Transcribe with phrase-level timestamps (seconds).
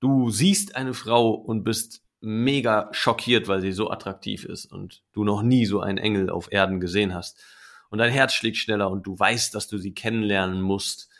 [0.00, 5.24] Du siehst eine Frau und bist mega schockiert, weil sie so attraktiv ist und du
[5.24, 7.38] noch nie so einen Engel auf Erden gesehen hast.
[7.90, 11.10] Und dein Herz schlägt schneller und du weißt, dass du sie kennenlernen musst.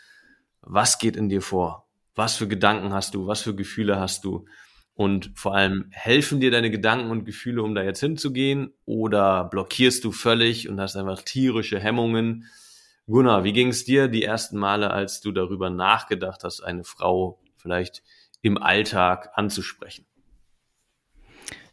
[0.62, 1.88] Was geht in dir vor?
[2.14, 3.26] Was für Gedanken hast du?
[3.26, 4.46] Was für Gefühle hast du?
[4.94, 8.72] Und vor allem, helfen dir deine Gedanken und Gefühle, um da jetzt hinzugehen?
[8.84, 12.46] Oder blockierst du völlig und hast einfach tierische Hemmungen?
[13.06, 17.40] Gunnar, wie ging es dir die ersten Male, als du darüber nachgedacht hast, eine Frau
[17.56, 18.02] vielleicht
[18.42, 20.06] im Alltag anzusprechen?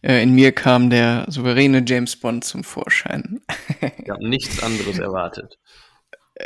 [0.01, 3.41] Äh, in mir kam der souveräne James Bond zum Vorschein.
[4.03, 5.59] ich habe nichts anderes erwartet.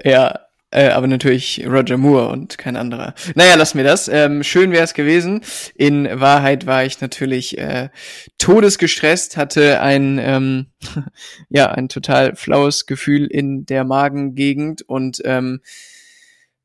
[0.03, 0.39] Ja,
[0.73, 3.13] äh, aber natürlich Roger Moore und kein anderer.
[3.35, 4.07] Naja, lass mir das.
[4.07, 5.41] Ähm, schön wäre es gewesen.
[5.75, 7.89] In Wahrheit war ich natürlich äh,
[8.37, 10.67] todesgestresst, hatte ein ähm,
[11.49, 15.59] ja ein total flaues Gefühl in der Magengegend und ähm,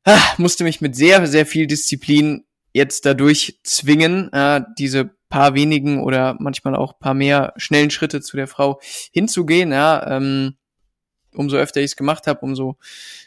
[0.05, 2.45] ah, musste mich mit sehr sehr viel Disziplin
[2.77, 8.37] jetzt dadurch zwingen, äh, diese paar wenigen oder manchmal auch paar mehr schnellen Schritte zu
[8.37, 8.79] der Frau
[9.11, 9.71] hinzugehen.
[9.71, 10.55] Ja, ähm,
[11.33, 12.77] umso öfter ich es gemacht habe, umso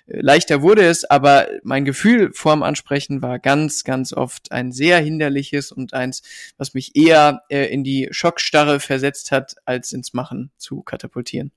[0.07, 1.05] äh, leichter wurde es.
[1.05, 6.23] Aber mein Gefühl vorm Ansprechen war ganz, ganz oft ein sehr hinderliches und eins,
[6.57, 11.53] was mich eher äh, in die Schockstarre versetzt hat, als ins Machen zu katapultieren.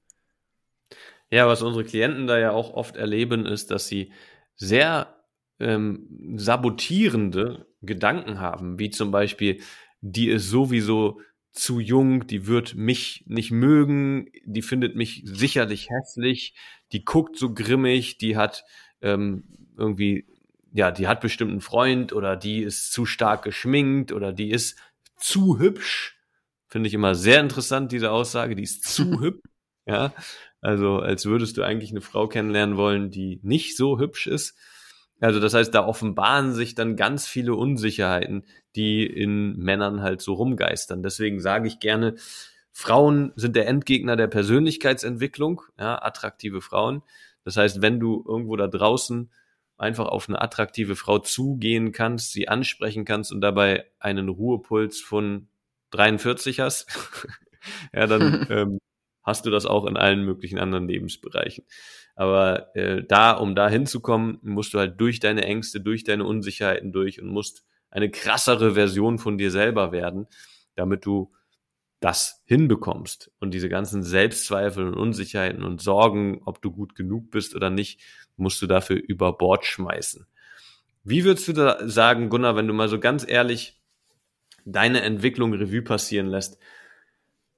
[1.29, 4.11] Ja, was unsere Klienten da ja auch oft erleben, ist, dass sie
[4.55, 5.15] sehr
[5.59, 9.61] ähm, sabotierende Gedanken haben, wie zum Beispiel,
[10.01, 11.19] die ist sowieso
[11.51, 16.55] zu jung, die wird mich nicht mögen, die findet mich sicherlich hässlich,
[16.91, 18.63] die guckt so grimmig, die hat
[19.01, 19.43] ähm,
[19.77, 20.25] irgendwie,
[20.71, 24.79] ja, die hat bestimmt einen Freund oder die ist zu stark geschminkt oder die ist
[25.17, 26.17] zu hübsch.
[26.67, 29.41] Finde ich immer sehr interessant, diese Aussage, die ist zu hübsch.
[29.85, 30.13] Ja,
[30.61, 34.57] also als würdest du eigentlich eine Frau kennenlernen wollen, die nicht so hübsch ist.
[35.19, 38.43] Also das heißt, da offenbaren sich dann ganz viele Unsicherheiten,
[38.75, 41.01] die in Männern halt so rumgeistern.
[41.01, 42.15] Deswegen sage ich gerne,
[42.71, 47.03] Frauen sind der Endgegner der Persönlichkeitsentwicklung, ja, attraktive Frauen.
[47.45, 49.29] Das heißt, wenn du irgendwo da draußen
[49.77, 55.47] einfach auf eine attraktive Frau zugehen kannst, sie ansprechen kannst und dabei einen Ruhepuls von
[55.91, 56.87] 43 hast,
[57.93, 58.79] ja, dann ähm,
[59.23, 61.65] hast du das auch in allen möglichen anderen Lebensbereichen.
[62.15, 66.91] Aber äh, da, um da hinzukommen, musst du halt durch deine Ängste, durch deine Unsicherheiten
[66.91, 70.27] durch und musst eine krassere Version von dir selber werden,
[70.75, 71.31] damit du
[71.99, 77.55] das hinbekommst und diese ganzen Selbstzweifel und Unsicherheiten und Sorgen, ob du gut genug bist
[77.55, 78.01] oder nicht,
[78.35, 80.27] musst du dafür über Bord schmeißen.
[81.05, 83.79] Wie würdest du da sagen, Gunnar, wenn du mal so ganz ehrlich
[84.65, 86.57] deine Entwicklung Revue passieren lässt?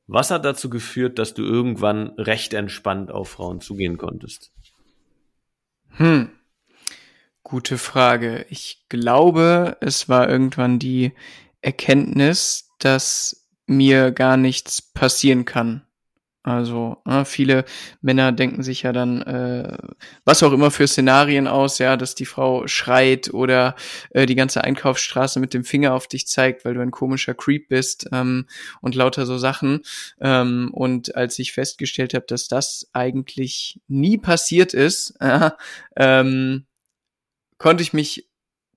[0.08, 4.52] Was hat dazu geführt, dass du irgendwann recht entspannt auf Frauen zugehen konntest?
[5.98, 6.30] Hm.
[7.44, 8.46] Gute Frage.
[8.50, 11.14] Ich glaube, es war irgendwann die
[11.62, 15.86] Erkenntnis, dass mir gar nichts passieren kann.
[16.46, 17.66] Also äh, viele
[18.02, 19.78] Männer denken sich ja dann, äh,
[20.26, 23.76] was auch immer für Szenarien aus, ja, dass die Frau schreit oder
[24.12, 27.68] äh, die ganze Einkaufsstraße mit dem Finger auf dich zeigt, weil du ein komischer Creep
[27.70, 28.46] bist ähm,
[28.82, 29.82] und lauter so Sachen.
[30.22, 35.50] Ähm, und als ich festgestellt habe, dass das eigentlich nie passiert ist, äh,
[35.96, 36.68] ähm,
[37.58, 38.30] konnte ich mich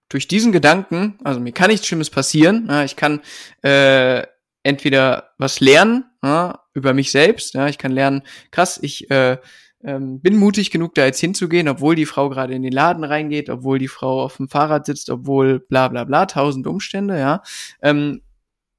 [0.08, 3.20] durch diesen Gedanken, also mir kann nichts Schlimmes passieren, ja, ich kann
[3.60, 4.22] äh,
[4.62, 7.54] entweder was lernen ja, über mich selbst.
[7.54, 9.36] Ja, ich kann lernen, krass, ich äh,
[9.84, 13.48] ähm, bin mutig genug, da jetzt hinzugehen, obwohl die Frau gerade in den Laden reingeht,
[13.50, 17.42] obwohl die Frau auf dem Fahrrad sitzt, obwohl bla bla bla, tausend Umstände, ja.
[17.82, 18.22] Ähm,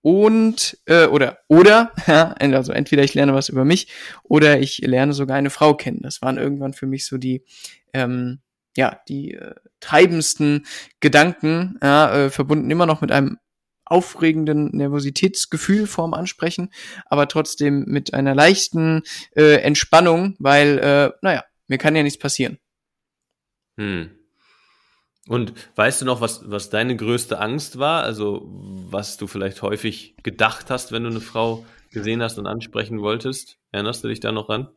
[0.01, 3.87] und äh, oder oder ja, also entweder ich lerne was über mich
[4.23, 5.99] oder ich lerne sogar eine Frau kennen.
[6.01, 7.43] Das waren irgendwann für mich so die
[7.93, 8.39] ähm,
[8.77, 10.65] ja die äh, treibendsten
[10.99, 13.37] Gedanken, ja, äh, verbunden immer noch mit einem
[13.89, 16.71] aufregenden Nervositätsgefühl vorm Ansprechen,
[17.05, 19.03] aber trotzdem mit einer leichten
[19.35, 22.59] äh, Entspannung, weil, äh, naja, mir kann ja nichts passieren.
[23.77, 24.11] Hm.
[25.27, 28.03] Und weißt du noch, was, was deine größte Angst war?
[28.03, 33.01] Also, was du vielleicht häufig gedacht hast, wenn du eine Frau gesehen hast und ansprechen
[33.01, 33.59] wolltest?
[33.71, 34.69] Erinnerst du dich da noch an?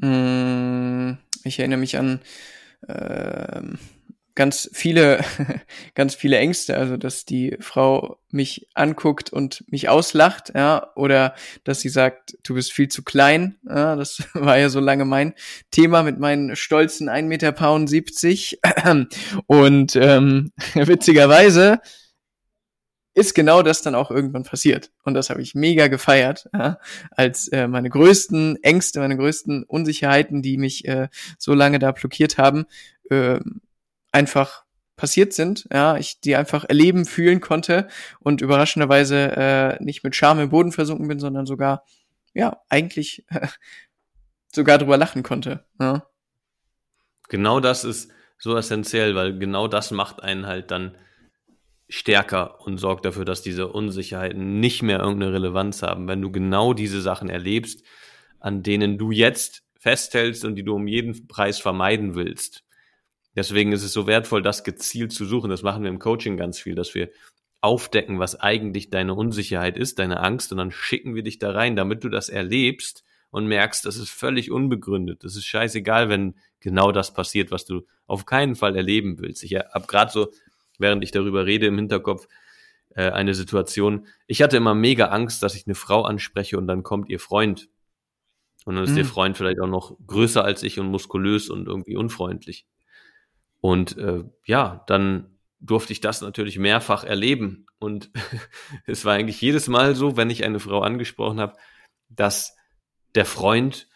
[0.00, 2.20] Hm, ich erinnere mich an
[2.86, 3.60] äh,
[4.38, 5.18] ganz viele,
[5.96, 11.80] ganz viele Ängste, also dass die Frau mich anguckt und mich auslacht, ja, oder dass
[11.80, 15.34] sie sagt, du bist viel zu klein, ja, das war ja so lange mein
[15.72, 19.06] Thema mit meinen stolzen 1,70 Meter
[19.46, 21.80] und ähm, witzigerweise
[23.14, 24.92] ist genau das dann auch irgendwann passiert.
[25.02, 26.78] Und das habe ich mega gefeiert, ja,
[27.10, 31.08] als äh, meine größten Ängste, meine größten Unsicherheiten, die mich äh,
[31.38, 32.66] so lange da blockiert haben,
[33.10, 33.40] äh,
[34.12, 34.64] einfach
[34.96, 37.88] passiert sind, ja, ich die einfach erleben, fühlen konnte
[38.20, 41.84] und überraschenderweise äh, nicht mit Scham im Boden versunken bin, sondern sogar,
[42.34, 43.46] ja, eigentlich äh,
[44.52, 45.64] sogar drüber lachen konnte.
[45.80, 46.06] Ja.
[47.28, 50.96] Genau das ist so essentiell, weil genau das macht einen halt dann
[51.88, 56.06] stärker und sorgt dafür, dass diese Unsicherheiten nicht mehr irgendeine Relevanz haben.
[56.06, 57.84] Wenn du genau diese Sachen erlebst,
[58.40, 62.64] an denen du jetzt festhältst und die du um jeden Preis vermeiden willst.
[63.38, 65.50] Deswegen ist es so wertvoll, das gezielt zu suchen.
[65.50, 67.10] Das machen wir im Coaching ganz viel, dass wir
[67.60, 71.76] aufdecken, was eigentlich deine Unsicherheit ist, deine Angst, und dann schicken wir dich da rein,
[71.76, 75.24] damit du das erlebst und merkst, das ist völlig unbegründet.
[75.24, 79.42] Das ist scheißegal, wenn genau das passiert, was du auf keinen Fall erleben willst.
[79.42, 80.28] Ich habe gerade so
[80.78, 82.28] während ich darüber rede, im Hinterkopf
[82.94, 84.06] äh, eine Situation.
[84.26, 87.68] Ich hatte immer mega Angst, dass ich eine Frau anspreche und dann kommt ihr Freund.
[88.64, 88.98] Und dann ist mhm.
[88.98, 92.66] ihr Freund vielleicht auch noch größer als ich und muskulös und irgendwie unfreundlich.
[93.60, 97.66] Und äh, ja, dann durfte ich das natürlich mehrfach erleben.
[97.78, 98.10] Und
[98.86, 101.56] es war eigentlich jedes Mal so, wenn ich eine Frau angesprochen habe,
[102.08, 102.56] dass
[103.14, 103.88] der Freund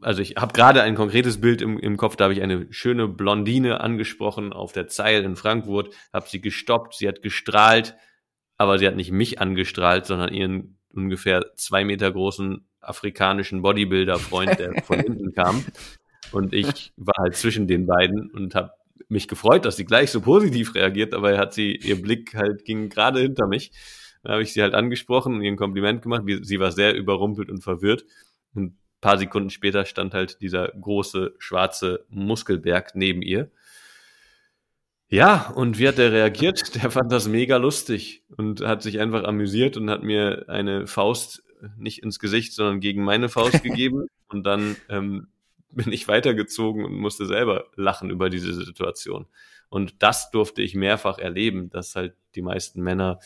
[0.00, 3.08] also ich habe gerade ein konkretes Bild im, im Kopf, da habe ich eine schöne
[3.08, 7.94] Blondine angesprochen auf der Zeil in Frankfurt, habe sie gestoppt, sie hat gestrahlt,
[8.56, 14.82] aber sie hat nicht mich angestrahlt, sondern ihren ungefähr zwei Meter großen afrikanischen Bodybuilder-Freund, der
[14.82, 15.64] von hinten kam.
[16.32, 18.72] Und ich war halt zwischen den beiden und habe
[19.08, 22.88] mich gefreut, dass sie gleich so positiv reagiert, aber hat sie, ihr Blick halt ging
[22.88, 23.72] gerade hinter mich.
[24.22, 26.22] Da habe ich sie halt angesprochen und ihr ein Kompliment gemacht.
[26.42, 28.04] Sie war sehr überrumpelt und verwirrt.
[28.54, 33.50] Und paar Sekunden später stand halt dieser große schwarze Muskelberg neben ihr.
[35.08, 36.74] Ja, und wie hat er reagiert?
[36.82, 41.44] Der fand das mega lustig und hat sich einfach amüsiert und hat mir eine Faust
[41.76, 44.06] nicht ins Gesicht, sondern gegen meine Faust gegeben.
[44.28, 45.28] Und dann ähm,
[45.74, 49.26] bin ich weitergezogen und musste selber lachen über diese Situation.
[49.68, 53.18] Und das durfte ich mehrfach erleben, dass halt die meisten Männer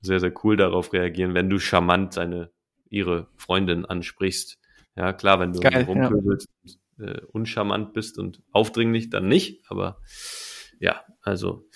[0.00, 2.50] sehr, sehr cool darauf reagieren, wenn du charmant seine,
[2.88, 4.58] ihre Freundin ansprichst.
[4.96, 6.48] Ja, klar, wenn du Geil, rumpöbelst,
[6.98, 7.06] ja.
[7.06, 9.62] äh, uncharmant bist und aufdringlich, dann nicht.
[9.70, 10.00] Aber
[10.80, 11.66] ja, also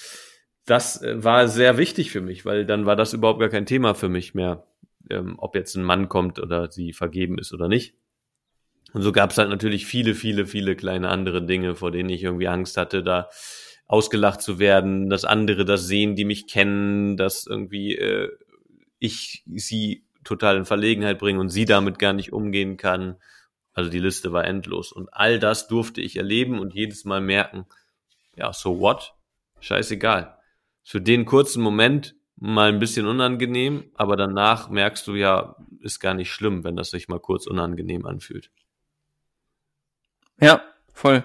[0.66, 3.94] das äh, war sehr wichtig für mich, weil dann war das überhaupt gar kein Thema
[3.94, 4.66] für mich mehr,
[5.10, 7.96] ähm, ob jetzt ein Mann kommt oder sie vergeben ist oder nicht.
[8.92, 12.22] Und so gab es halt natürlich viele, viele, viele kleine andere Dinge, vor denen ich
[12.22, 13.28] irgendwie Angst hatte, da
[13.86, 18.30] ausgelacht zu werden, dass andere das sehen, die mich kennen, dass irgendwie äh,
[18.98, 23.16] ich sie total in Verlegenheit bringen und sie damit gar nicht umgehen kann.
[23.72, 24.92] Also die Liste war endlos.
[24.92, 27.66] Und all das durfte ich erleben und jedes Mal merken,
[28.36, 29.14] ja, so what?
[29.60, 30.38] Scheißegal.
[30.82, 36.14] Für den kurzen Moment mal ein bisschen unangenehm, aber danach merkst du ja, ist gar
[36.14, 38.50] nicht schlimm, wenn das sich mal kurz unangenehm anfühlt.
[40.40, 40.62] Ja,
[40.92, 41.24] voll.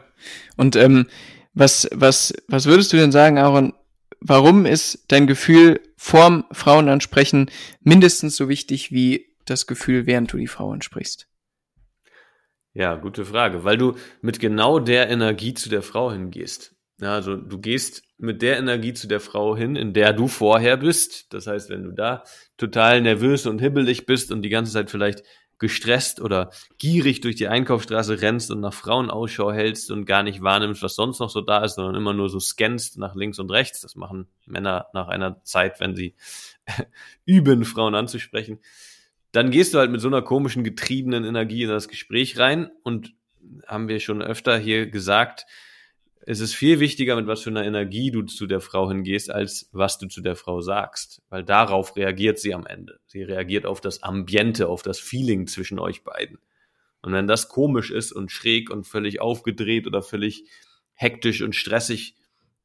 [0.55, 1.07] Und ähm,
[1.53, 3.73] was, was, was würdest du denn sagen, Aaron,
[4.19, 7.49] warum ist dein Gefühl vorm Frauenansprechen
[7.81, 11.27] mindestens so wichtig wie das Gefühl, während du die Frau ansprichst?
[12.73, 16.75] Ja, gute Frage, weil du mit genau der Energie zu der Frau hingehst.
[17.01, 21.33] Also du gehst mit der Energie zu der Frau hin, in der du vorher bist.
[21.33, 22.23] Das heißt, wenn du da
[22.57, 25.23] total nervös und hibbelig bist und die ganze Zeit vielleicht
[25.59, 30.41] gestresst oder gierig durch die Einkaufsstraße rennst und nach Frauen Ausschau hältst und gar nicht
[30.41, 33.51] wahrnimmst, was sonst noch so da ist, sondern immer nur so scannst nach links und
[33.51, 33.81] rechts.
[33.81, 36.15] Das machen Männer nach einer Zeit, wenn sie
[37.25, 38.59] üben, Frauen anzusprechen.
[39.31, 43.13] Dann gehst du halt mit so einer komischen, getriebenen Energie in das Gespräch rein und
[43.65, 45.45] haben wir schon öfter hier gesagt,
[46.29, 49.69] es ist viel wichtiger, mit was für einer Energie du zu der Frau hingehst, als
[49.71, 51.21] was du zu der Frau sagst.
[51.29, 52.99] Weil darauf reagiert sie am Ende.
[53.05, 56.39] Sie reagiert auf das Ambiente, auf das Feeling zwischen euch beiden.
[57.01, 60.43] Und wenn das komisch ist und schräg und völlig aufgedreht oder völlig
[60.95, 62.17] hektisch und stressig,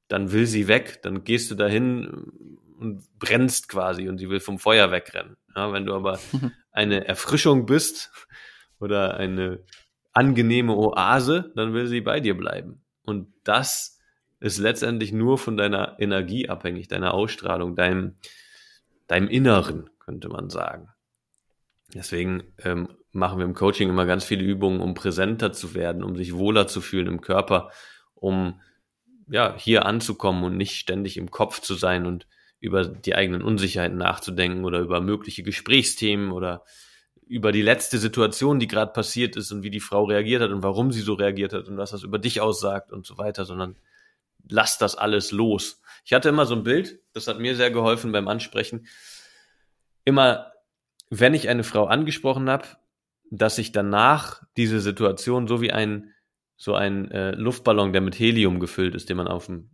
[0.09, 0.99] dann will sie weg.
[1.05, 2.09] Dann gehst du dahin
[2.81, 5.37] und brennst quasi und sie will vom Feuer wegrennen.
[5.55, 6.19] Ja, wenn du aber
[6.73, 8.11] eine Erfrischung bist
[8.81, 9.63] oder eine
[10.13, 12.83] angenehme Oase, dann will sie bei dir bleiben.
[13.05, 13.99] Und das
[14.41, 18.17] ist letztendlich nur von deiner Energie abhängig, deiner Ausstrahlung, deinem,
[19.07, 20.89] deinem Inneren, könnte man sagen.
[21.95, 26.17] Deswegen ähm, machen wir im Coaching immer ganz viele Übungen, um präsenter zu werden, um
[26.17, 27.71] sich wohler zu fühlen im Körper,
[28.15, 28.61] um
[29.29, 32.27] ja, hier anzukommen und nicht ständig im Kopf zu sein und
[32.61, 36.65] über die eigenen Unsicherheiten nachzudenken oder über mögliche Gesprächsthemen oder
[37.33, 40.63] über die letzte Situation, die gerade passiert ist und wie die Frau reagiert hat und
[40.63, 43.77] warum sie so reagiert hat und was das über dich aussagt und so weiter, sondern
[44.47, 45.81] lass das alles los.
[46.05, 48.87] Ich hatte immer so ein Bild, das hat mir sehr geholfen beim Ansprechen.
[50.05, 50.53] Immer,
[51.09, 52.67] wenn ich eine Frau angesprochen habe,
[53.31, 56.13] dass ich danach diese Situation so wie ein
[56.59, 59.71] so ein äh, Luftballon, der mit Helium gefüllt ist, den man auf dem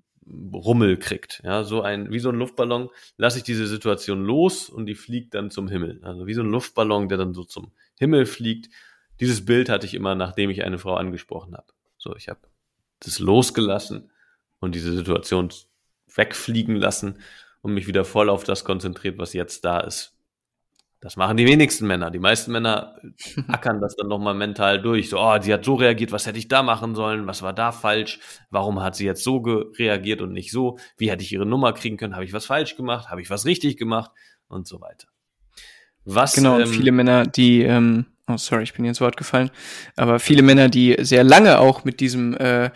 [0.52, 1.40] Rummel kriegt.
[1.44, 5.34] Ja, so ein, wie so ein Luftballon, lasse ich diese Situation los und die fliegt
[5.34, 6.00] dann zum Himmel.
[6.02, 8.68] Also wie so ein Luftballon, der dann so zum Himmel fliegt.
[9.20, 11.72] Dieses Bild hatte ich immer, nachdem ich eine Frau angesprochen habe.
[11.96, 12.40] So, ich habe
[13.00, 14.10] das losgelassen
[14.60, 15.50] und diese Situation
[16.14, 17.18] wegfliegen lassen
[17.62, 20.17] und mich wieder voll auf das konzentriert, was jetzt da ist.
[21.00, 22.10] Das machen die wenigsten Männer.
[22.10, 23.00] Die meisten Männer
[23.48, 25.08] ackern das dann nochmal mental durch.
[25.08, 27.26] So, oh, sie hat so reagiert, was hätte ich da machen sollen?
[27.28, 28.18] Was war da falsch?
[28.50, 30.78] Warum hat sie jetzt so reagiert und nicht so?
[30.96, 32.14] Wie hätte ich ihre Nummer kriegen können?
[32.14, 33.10] Habe ich was falsch gemacht?
[33.10, 34.10] Habe ich was richtig gemacht?
[34.48, 35.06] Und so weiter.
[36.04, 39.50] Was, genau, ähm, viele Männer, die ähm, oh sorry, ich bin ins Wort gefallen,
[39.96, 42.70] aber viele Männer, die sehr lange auch mit diesem äh,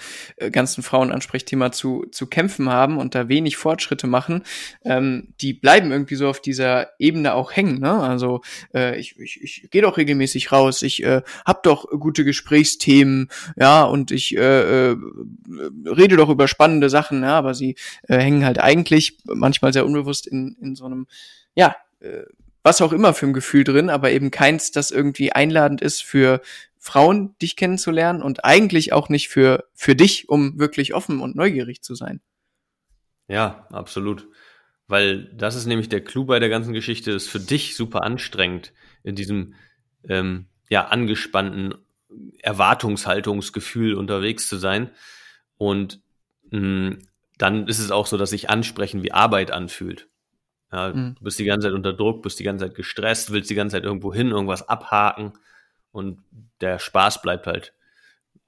[0.50, 4.42] ganzen Frauenansprechthema zu, zu kämpfen haben und da wenig Fortschritte machen,
[4.85, 7.80] ähm, die bleiben irgendwie so auf dieser Ebene auch hängen.
[7.80, 7.92] Ne?
[7.92, 8.40] Also
[8.75, 13.82] äh, ich, ich, ich gehe doch regelmäßig raus, ich äh, habe doch gute Gesprächsthemen, ja,
[13.85, 14.97] und ich äh, äh,
[15.87, 17.76] rede doch über spannende Sachen, ja, aber sie
[18.09, 21.06] äh, hängen halt eigentlich manchmal sehr unbewusst in, in so einem,
[21.54, 22.23] ja, äh,
[22.62, 26.40] was auch immer für ein Gefühl drin, aber eben keins, das irgendwie einladend ist für
[26.78, 31.83] Frauen, dich kennenzulernen und eigentlich auch nicht für, für dich, um wirklich offen und neugierig
[31.83, 32.21] zu sein.
[33.28, 34.28] Ja, absolut.
[34.88, 38.73] Weil das ist nämlich der Clou bei der ganzen Geschichte, ist für dich super anstrengend,
[39.04, 39.54] in diesem
[40.09, 41.75] ähm, ja angespannten
[42.40, 44.90] Erwartungshaltungsgefühl unterwegs zu sein.
[45.57, 46.00] Und
[46.50, 46.99] mh, mm,
[47.38, 50.09] dann ist es auch so, dass sich Ansprechen wie Arbeit anfühlt.
[50.73, 51.14] Ja, mhm.
[51.17, 53.76] Du bist die ganze Zeit unter Druck, bist die ganze Zeit gestresst, willst die ganze
[53.76, 55.33] Zeit irgendwo hin, irgendwas abhaken
[55.93, 56.19] und
[56.61, 57.75] der Spaß bleibt halt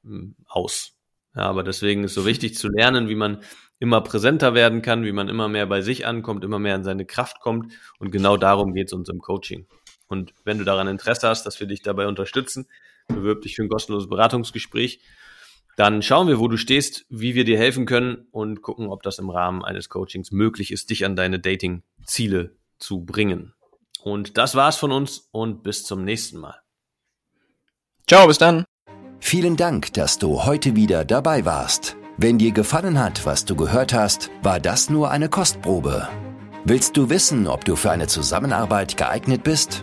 [0.03, 0.93] hm, aus.
[1.37, 3.43] Ja, aber deswegen ist so wichtig zu lernen, wie man
[3.81, 7.05] immer präsenter werden kann, wie man immer mehr bei sich ankommt, immer mehr in seine
[7.05, 7.73] Kraft kommt.
[7.99, 9.67] Und genau darum geht es uns im Coaching.
[10.07, 12.67] Und wenn du daran Interesse hast, dass wir dich dabei unterstützen,
[13.09, 15.01] bewirb dich für ein kostenloses Beratungsgespräch.
[15.77, 19.19] Dann schauen wir, wo du stehst, wie wir dir helfen können und gucken, ob das
[19.19, 23.55] im Rahmen eines Coachings möglich ist, dich an deine Dating-Ziele zu bringen.
[24.03, 26.61] Und das war's von uns und bis zum nächsten Mal.
[28.07, 28.65] Ciao, bis dann.
[29.19, 31.97] Vielen Dank, dass du heute wieder dabei warst.
[32.19, 36.09] Wenn dir gefallen hat, was du gehört hast, war das nur eine Kostprobe.
[36.65, 39.83] Willst du wissen, ob du für eine Zusammenarbeit geeignet bist?